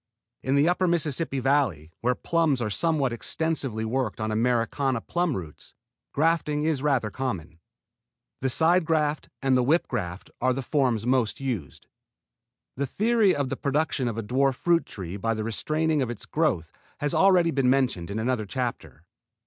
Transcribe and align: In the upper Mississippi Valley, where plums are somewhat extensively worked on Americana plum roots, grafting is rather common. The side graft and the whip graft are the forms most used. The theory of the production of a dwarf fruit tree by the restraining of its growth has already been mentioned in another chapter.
In 0.41 0.55
the 0.55 0.67
upper 0.67 0.87
Mississippi 0.87 1.39
Valley, 1.39 1.91
where 2.01 2.15
plums 2.15 2.59
are 2.59 2.71
somewhat 2.71 3.13
extensively 3.13 3.85
worked 3.85 4.19
on 4.19 4.31
Americana 4.31 4.99
plum 4.99 5.37
roots, 5.37 5.75
grafting 6.11 6.63
is 6.63 6.81
rather 6.81 7.11
common. 7.11 7.59
The 8.39 8.49
side 8.49 8.83
graft 8.83 9.29
and 9.43 9.55
the 9.55 9.61
whip 9.61 9.87
graft 9.87 10.31
are 10.41 10.53
the 10.53 10.63
forms 10.63 11.05
most 11.05 11.39
used. 11.39 11.85
The 12.75 12.87
theory 12.87 13.35
of 13.35 13.49
the 13.49 13.55
production 13.57 14.07
of 14.07 14.17
a 14.17 14.23
dwarf 14.23 14.55
fruit 14.55 14.87
tree 14.87 15.17
by 15.17 15.35
the 15.35 15.43
restraining 15.43 16.01
of 16.01 16.09
its 16.09 16.25
growth 16.25 16.71
has 16.99 17.13
already 17.13 17.51
been 17.51 17.69
mentioned 17.69 18.09
in 18.09 18.17
another 18.17 18.47
chapter. 18.47 19.03